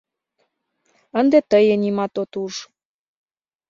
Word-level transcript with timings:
Ынде 1.19 1.39
тые 1.51 1.75
нимат 1.83 2.13
от 2.21 2.33
уж 2.43 2.53